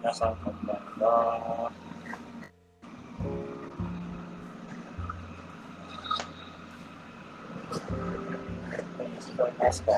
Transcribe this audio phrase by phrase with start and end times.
[0.00, 1.72] 皆さんこんばんは。
[9.20, 9.92] 聞こえますか？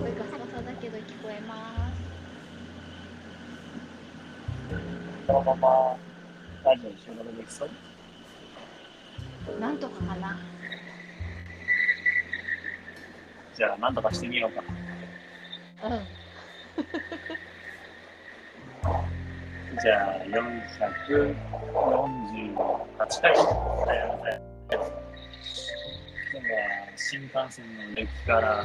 [0.00, 2.02] 声ガサガサだけど聞こえます。
[5.28, 5.96] このまま
[6.64, 7.70] ラジオ収録できそう？
[9.60, 10.36] なんとかかな。
[13.56, 15.88] じゃあ、なんとかしてみようか。
[15.88, 16.17] うん。
[19.82, 23.32] じゃあ、448回。
[23.32, 23.38] はい
[26.30, 26.58] 今日は
[26.94, 28.62] 新幹線の駅から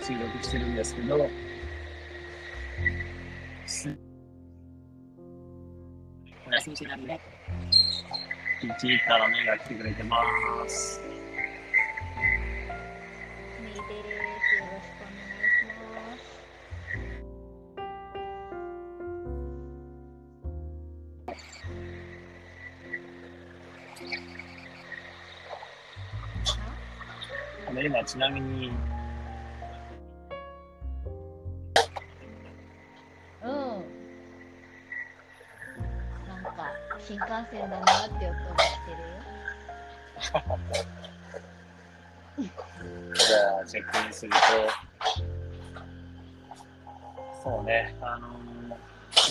[0.00, 1.28] 収録してるんですけど、
[3.66, 3.98] す
[6.46, 7.20] お休み中なんで、
[8.62, 10.22] 1位から目が来てくれてま
[10.68, 11.02] す。
[13.60, 14.13] みーで
[27.82, 28.70] 今、ちなみに、
[33.42, 33.50] うん。
[36.26, 36.52] なんか
[36.98, 38.96] 新幹線だなって音がしてる
[42.42, 42.54] よ。
[43.14, 44.38] じゃあ、チェックインすると、
[47.42, 48.34] そうね、あのー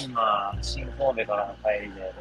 [0.05, 2.13] 今、新神戸からの帰りで、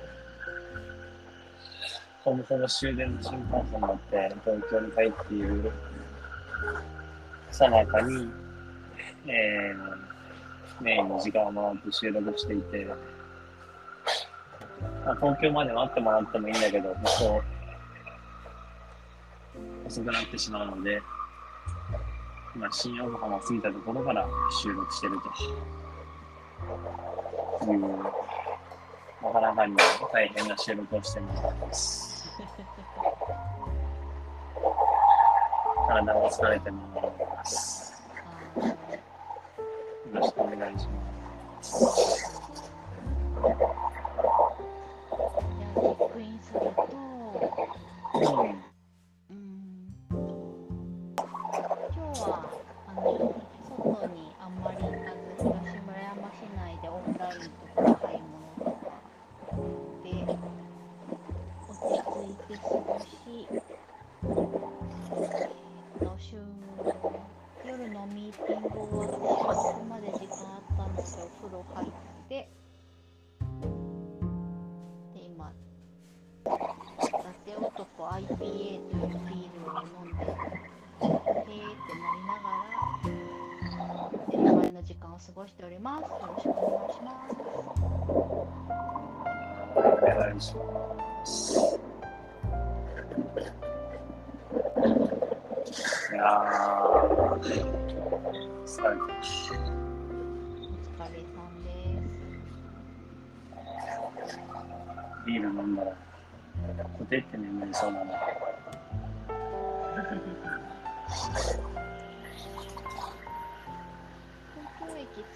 [2.24, 5.72] ほぼほぼ終電の新幹線に乗って東京に帰っている
[7.50, 8.30] さなかに、
[9.26, 12.86] えー、メインの時間を回って収録していて、
[15.04, 17.02] まあ、東京まで待ってもらってもいいんだけど、もう
[19.86, 21.02] 遅くなってしまうので、
[22.56, 24.26] 今、新横浜を過ぎたところから
[24.62, 25.18] 収録してる
[27.60, 27.80] という、
[29.22, 29.76] なかなかに
[30.12, 32.28] 大変な収録をしてます。
[35.88, 38.02] 体が疲れてます。
[38.56, 42.31] よろしくお願いします。
[84.82, 86.02] の時間を過ごしております。
[86.02, 87.36] よろしくお願いします。
[89.76, 91.78] お願いします。
[98.80, 98.96] い。
[98.96, 99.38] お疲
[101.12, 101.70] れさんで
[104.28, 104.38] す。
[105.24, 105.94] ビール飲んだら、
[106.98, 108.12] コテって眠りそうなの。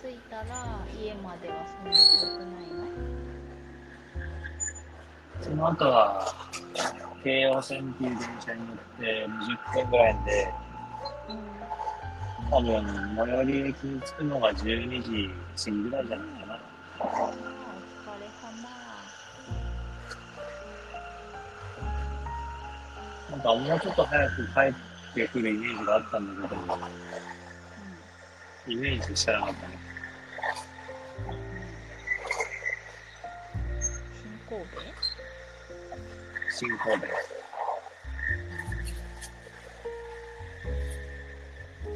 [0.02, 0.44] 着いたら
[0.98, 2.86] 家まではそんな遠くないの
[5.41, 6.34] その後は、
[7.22, 10.48] 京王線っていう電車に乗って20分ぐらいで、
[11.28, 11.38] うん。
[12.50, 15.30] 多分、最寄り駅に着くのが12時
[15.64, 16.58] 過ぎぐらいじゃないかな。
[16.98, 18.76] お疲れ様。
[23.30, 26.60] なんかもうちょっと早く帰ってくるイメージがあったんだけど、
[28.69, 29.78] イメージしかなかったね。
[34.12, 34.66] 新神戸？
[36.50, 37.06] 新神戸。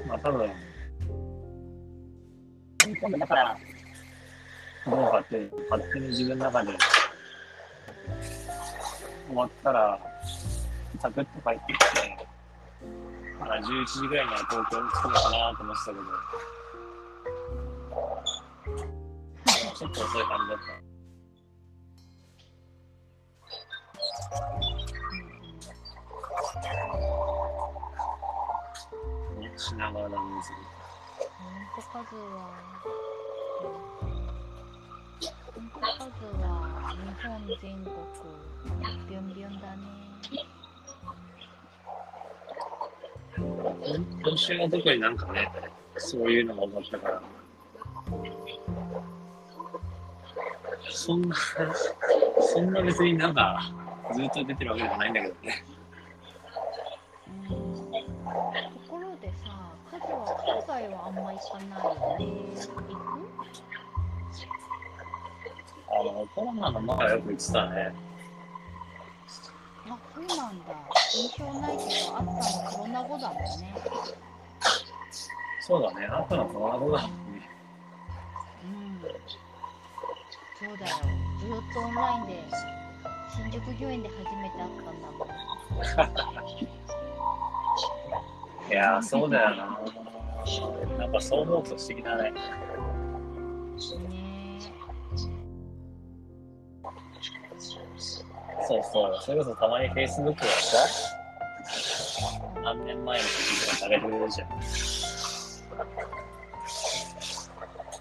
[0.06, 0.50] まあ多分、
[2.82, 3.58] 新神戸だから、
[4.86, 6.72] どうかって勝手に自分の中で
[9.26, 9.98] 終わったら、
[11.00, 12.19] サクッと帰ってきて、
[13.40, 16.04] まだ11時ぐらいには東京に着くのかなと思ってたけど、
[19.74, 20.80] ちょっと遅い感じだった。
[29.56, 30.52] 品川だ水。
[31.38, 32.38] 本当数は、
[35.54, 36.10] 本当数
[36.42, 36.44] は
[36.92, 36.96] 日
[37.26, 37.88] 本全国
[39.08, 39.80] ビュンビュンだね。
[44.22, 45.50] 今週は特になんかね、
[45.96, 47.22] そういうのが思ったから。
[50.90, 51.36] そんな、
[52.40, 53.72] そんな別になんか、
[54.14, 55.64] ずっと出てるわけじゃないんだけどね。
[57.48, 57.54] と
[58.88, 62.24] ころでさ、カズは海外はあんま行かないよね。
[62.56, 62.84] 行く？
[65.92, 67.94] あの、コロナの前はよく行ってたね。
[69.90, 70.64] あ、そうなんだ。
[71.12, 72.38] 印象ないけど、あったの
[72.70, 73.74] コロナ後だもんね。
[75.60, 77.50] そうだね、あったのコロナ後だもんね。
[78.64, 79.00] うん。
[80.68, 80.96] そうだよ。
[81.40, 82.44] ずっとオンラインで、
[83.34, 85.28] 新宿御苑で初めて会ったんだもん。
[88.70, 89.80] いやー、そうだよな。
[90.98, 92.32] なんかそう思うと不思議だね。
[98.70, 100.78] そうそう、それこそたまに Facebook はさ、
[102.62, 104.48] 何年前の時とかされるじゃん。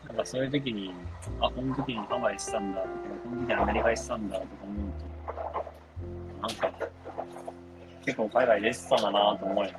[0.10, 0.94] なんかそういう時に、
[1.42, 2.94] あ、この時にハワイしたんだとか、
[3.24, 4.92] この時にアメリカにしたんだとか思う
[6.38, 6.72] と、なんか、
[8.06, 9.72] 結構海外出てたんだなと思うよ。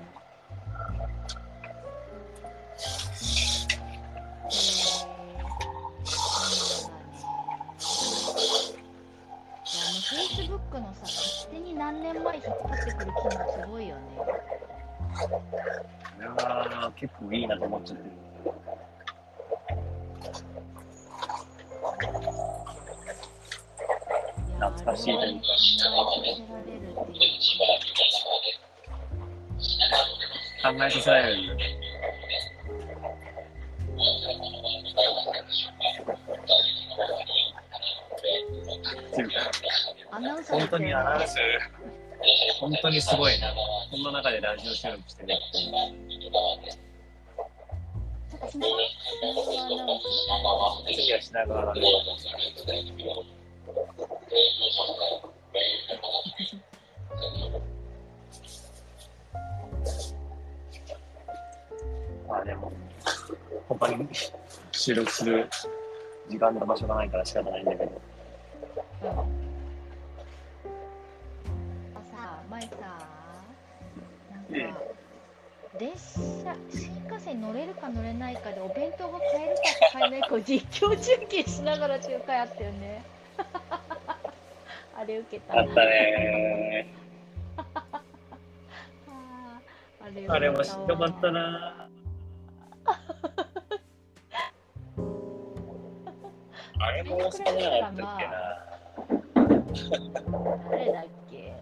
[17.00, 18.11] 結構いいなと思っちゃってる。
[24.58, 25.47] 懐かしいというか
[30.62, 31.56] 考えさせられる。
[40.50, 41.37] 本当にアナウンスス、
[42.61, 43.55] 本当にすごいな。
[43.91, 46.09] こんな中でラジオ収録してるって。
[62.28, 62.72] まあでも、
[63.68, 64.08] 他に
[64.72, 65.48] 収録する
[66.28, 68.09] 時間と場所がないから仕方ないんだけど。
[77.80, 79.62] か乗れないかでお弁当が買えるか
[79.92, 83.02] 買えないかを実況中継しながら中華やったよね。
[84.96, 85.62] あれ受けたな。
[85.62, 86.86] あったね
[90.28, 90.64] あれかっ
[91.20, 91.88] たな
[96.82, 98.66] あれも大阪じゃなかったっけな。
[100.70, 101.54] 誰だっけ、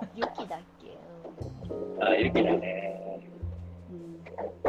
[0.00, 0.96] うん、ユキだっけ、
[2.00, 3.03] あ、ゆきだね。
[4.64, 4.68] う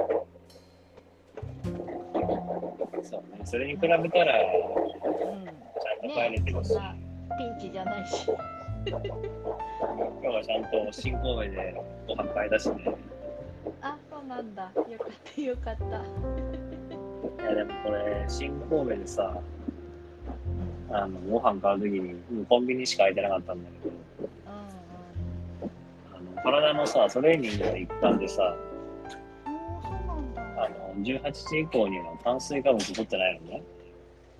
[3.01, 3.42] んそうね。
[3.45, 5.19] それに比べたら、ちゃんと
[6.03, 6.95] うん帰れてるし、そんな
[7.38, 8.27] ピンチじゃないし。
[8.88, 9.07] 今日
[10.27, 12.95] はちゃんと新神戸でご飯買い出しね。
[13.81, 14.63] あ、そうなんだ。
[14.63, 17.44] よかった、よかった。
[17.44, 19.42] いやでもこれ、新神戸でさ、
[20.92, 24.65] あのご飯買うときに、もうコンビニしか空いてなかったんだけど、うん
[26.13, 28.56] あの体のさ、トレーニングの一環でさ、
[31.04, 33.64] 18時以降には炭水化物取ってないのね。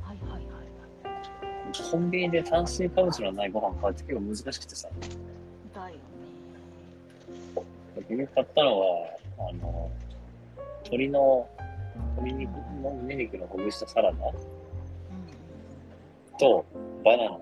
[0.02, 0.46] はいはいはい。
[1.92, 4.88] コンビニで炭水化物のないご飯買うって結構難しくてさ、
[5.74, 6.02] だよね。
[7.96, 9.08] 結局買ったのは、
[9.40, 9.92] あの、
[10.84, 11.48] 鶏の、
[12.18, 12.50] 鶏肉
[12.82, 14.34] の胸肉のほぐしたサラダうん
[16.38, 16.66] と
[17.04, 17.38] バナナ。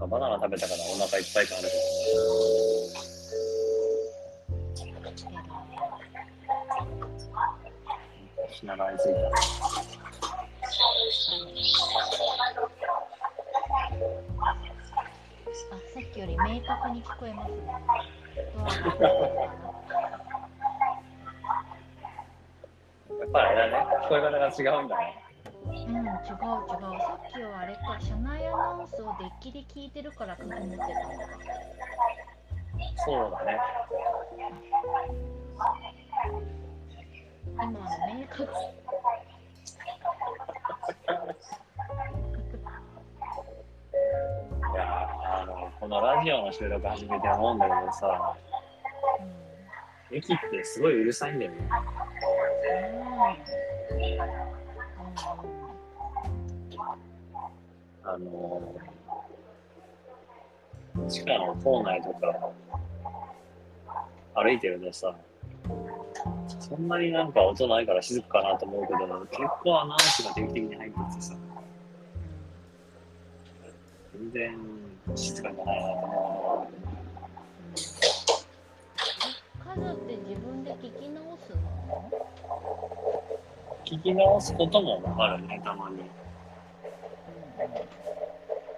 [0.00, 2.24] かバナナ食べたからお腹いっぱい感あるけえらい。
[8.36, 9.10] ど、品川に着いた。
[14.40, 17.58] あ、さっきより明確に聞こえますね。
[23.20, 25.24] やっぱりあれだね、聞こえ方が違うんだね。
[25.66, 25.92] うん、違う違う。
[25.92, 26.38] さ
[27.16, 30.90] っきはあれか、車内アナウンスをデッキで聞いてるからくぐもってたのか。
[33.04, 33.58] そうだね。
[37.54, 37.80] 今の明
[38.28, 38.42] 確。
[44.72, 45.08] いや
[45.42, 48.36] あの、このラジオの収録始めて思うんだけどさ、
[49.20, 49.40] うん
[50.12, 51.68] 駅ってすごいうるさいんだよね。
[58.02, 58.74] あの、
[61.10, 62.50] 地下の構内とか
[64.34, 65.12] 歩いてるとさ、
[66.60, 71.34] そんなになんか音ないから静かかなと思うけど、結構アナウンスが定期的に入っててさ、
[74.14, 74.56] 全然
[75.16, 76.68] 静かじゃないなと思
[79.74, 81.58] 数って自分で聞き直すの？
[83.84, 83.84] う。
[83.84, 85.98] 聞き直すこともあるね、たまに。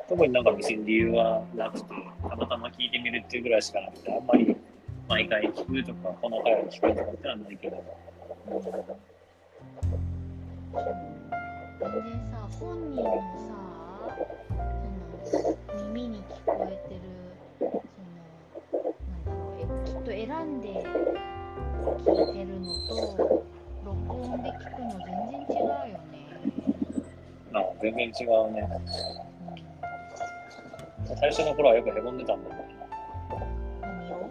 [0.09, 1.95] 特になんか別に理由はなくて、
[2.29, 4.57] たまたま聞いてみるっていうぐらいしかなくて、あんまり
[5.09, 7.77] 毎回聞くとか、この回を聞くとかってのはないけど、
[11.83, 11.93] で
[12.31, 13.05] さ本人の
[13.49, 13.53] さ
[15.25, 17.01] その耳に聞こえてる
[17.59, 20.69] そのなんだろうえきっと選んで
[21.99, 23.45] 聞いてるのと
[23.85, 26.15] 録音で聞くの全然違うよね。
[27.53, 28.59] まあ全然違うね。
[31.23, 34.29] 最初の頃はよくへこんでたんだけど、うん、何を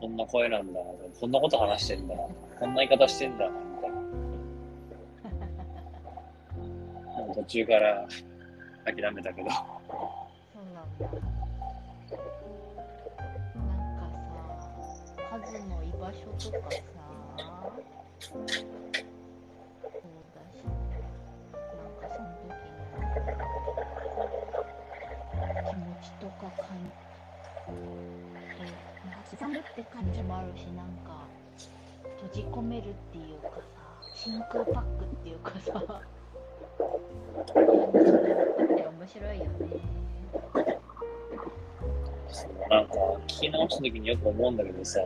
[0.00, 0.80] こんな声なんだ、
[1.20, 2.32] こんなこと話してんだ、こ
[2.66, 3.96] んな言い方してんだ、みたいな。
[7.26, 8.08] もう途中から
[8.86, 9.56] 諦めたけど、そ
[10.62, 11.06] うなんだ。
[13.54, 14.08] なんか
[15.14, 16.80] さ、カズの居場所とかさ、
[26.26, 27.74] とか感じ、
[29.08, 31.26] なんか刻むって感じもあるし、なんか
[32.22, 33.62] 閉じ込めるっていうかさ、
[34.14, 35.72] 真空パックっていうかさ、
[37.54, 38.10] 感じ
[38.72, 39.50] って面白いよね。
[42.68, 42.94] なんか
[43.28, 45.00] 聞き直した時によく思うんだけどさ、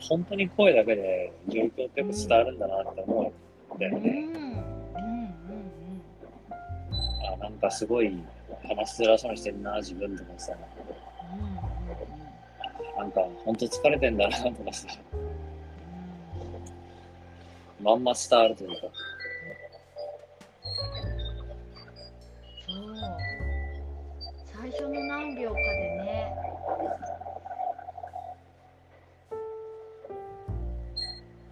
[0.00, 3.32] 本当に声だけで状況ってやっぱ伝わるんだなって思
[3.70, 4.10] うんだようん、ね。
[4.10, 6.02] うん、うん、
[7.34, 8.24] あなんかすごい
[8.70, 10.52] 話しづらそうにしてんな、自分とかさ、
[11.32, 14.86] うん、なんか本当疲れてんだなとかさ、
[17.82, 18.76] まんま伝わるというか、
[22.68, 22.96] そう。
[24.44, 26.32] 最初の何秒かでね、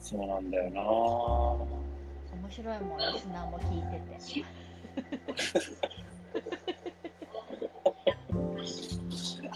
[0.01, 0.81] そうなんだよな。
[2.41, 3.99] 面白いもん、リスナーも聞いて
[4.33, 5.89] て。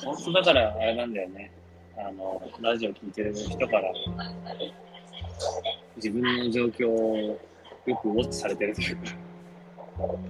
[0.05, 1.51] 本当だからあれなんだよね。
[1.97, 3.93] あの、ラジオ聞いてる人から、
[5.97, 7.39] 自分の状況を
[7.87, 9.03] よくウォッチされてるというか、
[10.01, 10.23] うん。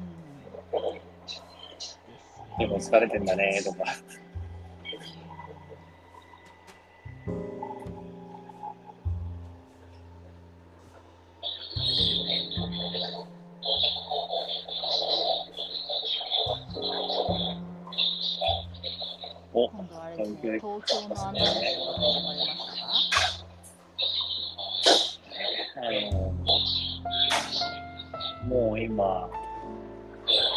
[2.58, 3.84] でも疲れてんだねとか、
[20.82, 21.60] ね、投票のアナウンスが
[21.94, 23.46] 始まりました
[25.74, 26.34] あの、
[28.48, 29.30] もう今、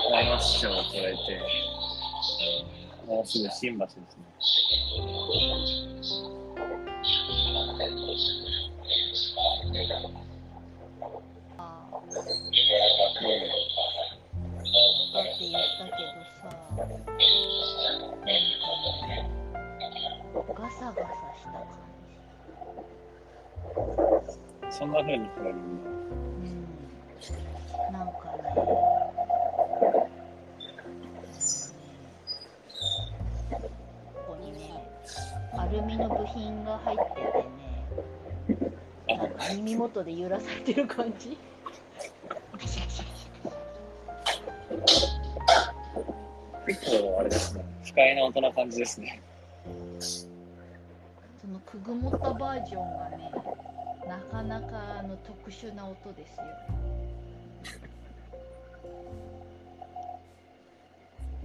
[0.10, 1.42] 大和市長を超えて、
[3.08, 4.26] もうすぐ新橋ですね。
[11.58, 12.22] あもだ
[15.22, 16.25] って言ったけど
[20.56, 21.02] ガサガサ
[21.38, 21.62] した感
[23.68, 23.76] じ。
[24.68, 25.56] うそんな風に聞こえる。
[25.56, 26.66] うん。
[27.92, 28.54] なんかね、
[33.52, 33.60] こ
[34.28, 34.60] こにね、
[35.58, 38.64] アルミの部品が入ってて
[39.08, 41.38] ね、なんか耳元で揺らされてる感じ。
[46.66, 49.22] 結構あれですね、不快な音な感じですね。
[51.84, 53.32] くぐもったバージョンがね、
[54.08, 56.44] なかなかあの特殊な音ですよ。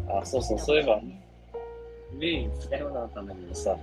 [0.09, 1.01] あ、そうそう、そういえば、
[2.13, 3.77] メイン聞きたいことあったんだけどさ、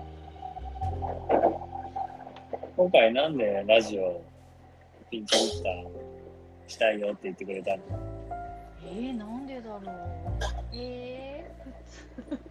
[2.77, 4.21] 今回なんでラジオ
[5.11, 5.87] ピンチヒッター
[6.67, 7.81] したいよって言ってくれたの？
[8.85, 9.81] えー、なんでだろう。
[10.73, 12.47] えー、普通。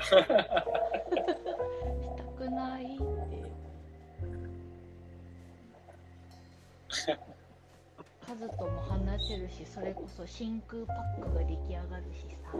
[0.00, 0.24] した
[2.36, 3.04] くないって。
[8.26, 12.52] カズとも話せるし、それこそ真空パックが出来上がるしさ。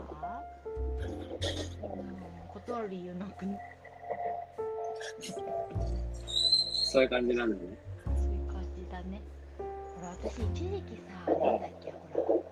[1.82, 2.08] うん、
[2.48, 3.60] 断る理由なくね。
[6.72, 7.60] そういう感じなんだね。
[8.04, 9.20] そういう感じだね。
[9.96, 11.96] ほら、私一時期さ、なんだっけ、ほ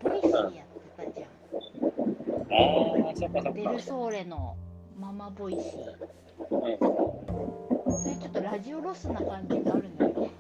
[0.05, 0.55] ら、ボイスやって
[0.97, 1.36] たじゃん。
[2.51, 3.81] ああ、そっかそっかデル。
[3.81, 4.57] ソーレの
[4.99, 5.63] ママボイシー
[6.51, 6.61] うん。
[7.93, 10.31] それちょっとラジオロスな感じがあるのよ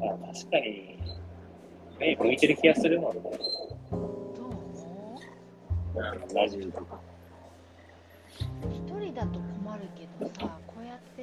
[0.00, 0.98] まあ、確かに、
[1.98, 3.20] 目向いてる気がするもんね。
[3.90, 5.20] どう思
[5.94, 5.98] う？
[5.98, 6.98] んラジオとか。
[8.40, 11.22] う一人だと困るけどさこうやって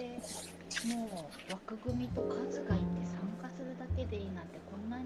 [0.93, 1.09] もう
[1.51, 2.44] 枠組みと数がいて参加
[4.35, 5.05] なんてこんなに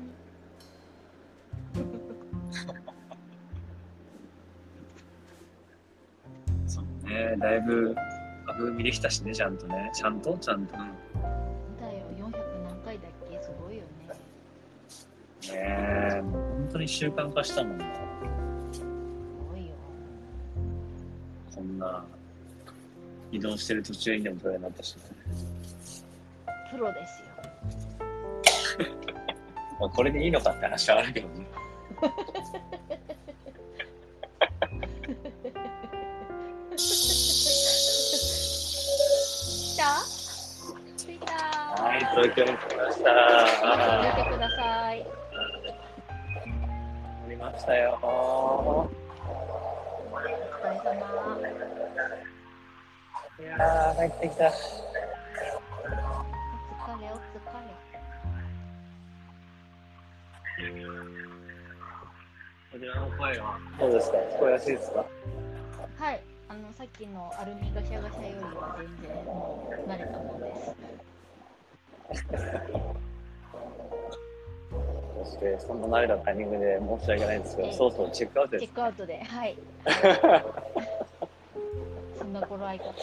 [6.67, 7.95] そうね、だいぶ
[8.47, 9.91] 枠組みできたしね、ちゃんとね。
[9.93, 10.37] ちゃんと？
[10.37, 10.73] ちゃんと。
[10.73, 10.87] だよ
[12.17, 12.31] 400
[12.63, 13.41] 何回だっけ？
[13.41, 13.89] すごいよね
[15.51, 15.55] ね
[16.17, 17.85] え、本当に習慣化したもんね。
[18.71, 18.83] す
[19.49, 19.73] ごいよ
[21.55, 22.05] こんな
[23.31, 25.01] 移動してる途中にでもトレーになったし、ね。
[26.71, 27.28] プロですよ
[29.79, 31.48] まあ、これでいいのかって話はあるけどね。
[36.75, 36.81] 来
[39.77, 40.03] た
[40.98, 41.33] 着いた
[41.81, 43.09] はい、東京に来ました。
[43.12, 45.05] 入れてください
[47.24, 47.98] 乗りましたよ。
[48.01, 48.89] お
[50.62, 50.91] 疲れ様
[53.39, 54.51] いやー、帰ってきた。
[62.79, 64.17] こちらの声はどうですか。
[64.17, 65.05] 聞こえやすいですか？
[65.98, 66.21] はい。
[66.48, 70.74] あのさっきのアルミガシャガシャよりは全然もう慣れたもんです。
[75.25, 78.62] そして、そんな慣れたタイミングで申し訳ないんですけど、ええそろそろチェックアウトです。
[78.62, 79.21] チェックアウトで。
[79.24, 79.57] はい。
[82.17, 82.93] そんな頃合い方。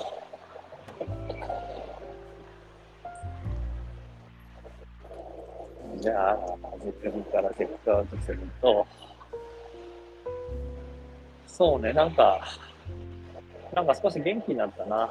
[6.00, 6.38] じゃあ、
[6.82, 8.86] 自分からチェックアウトすると、
[11.56, 12.46] そうね、なんか、
[13.72, 15.10] なんか少し元気になったな。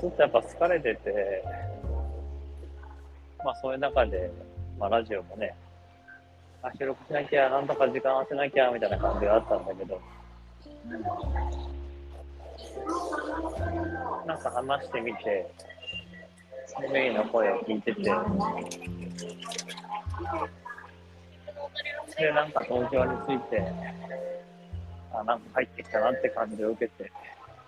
[0.00, 1.44] ちょっとやっぱ疲れてて、
[3.44, 4.32] まあそういう中で、
[4.80, 5.54] まあラジオもね、
[6.60, 10.00] あ、収録しなきゃ、なんとか時間合わせなきゃ、みたいな感じがあったんだけど、
[14.26, 15.48] なんか話してみて、
[16.92, 18.10] メイの声を聞いてて、
[22.18, 23.62] で、なんか東京について、
[25.12, 27.10] あ、なんか入ってきたなって感じを受けて、ち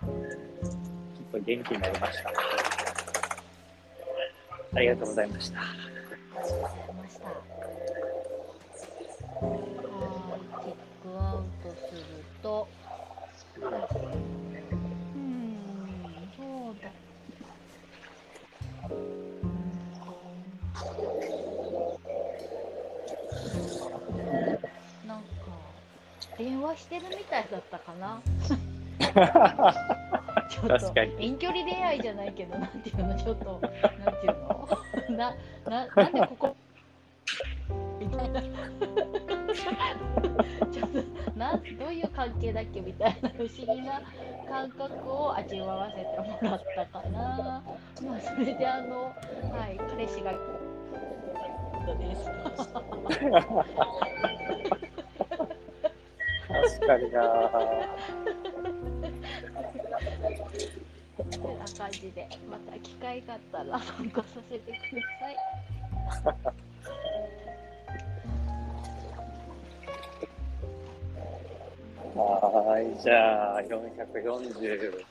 [0.05, 2.29] ょっと元気になりました。
[4.75, 5.59] ありがとうございました。
[5.59, 5.67] はい
[9.99, 12.01] チェックアウトする
[12.41, 12.67] と
[26.39, 28.21] 電話してるみたいだったかな。
[30.49, 33.71] ちょっと遠距離恋愛じゃないけどなんていうのちょっとなん
[34.15, 34.35] ていう
[35.11, 35.17] の？
[35.17, 36.55] なななんでここ？
[37.99, 38.41] みたいな。
[40.71, 44.01] ちょっとなんどういう関係だっけみたいな不思議な
[44.49, 47.61] 感覚を味わわせてもらったかな。
[48.01, 49.11] まあそれであのは
[49.69, 50.31] い彼氏が。
[51.97, 52.25] です
[52.55, 52.83] 確
[56.89, 57.21] かにな
[61.29, 64.77] てな感じでまた機会があったら参加させてくだ
[65.19, 65.37] さい
[72.15, 75.05] はい、じゃあ、448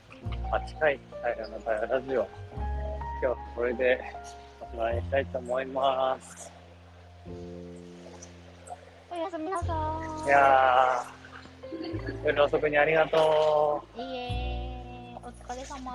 [0.79, 1.01] 回、
[1.89, 2.21] ラジオ。
[2.21, 2.29] 今
[3.21, 4.01] 日はこれで
[4.61, 6.51] おしまいにしたいと思います。
[9.11, 11.18] おやすみなさーいやー、
[12.25, 14.01] 夜遅くにありがとう。
[14.01, 15.93] いいえお疲れ様